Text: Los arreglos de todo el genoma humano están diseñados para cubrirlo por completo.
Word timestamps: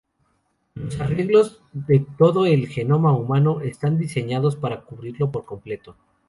Los 0.73 0.99
arreglos 0.99 1.61
de 1.73 2.03
todo 2.17 2.47
el 2.47 2.67
genoma 2.67 3.15
humano 3.15 3.61
están 3.61 3.99
diseñados 3.99 4.55
para 4.55 4.81
cubrirlo 4.81 5.31
por 5.31 5.45
completo. 5.45 5.95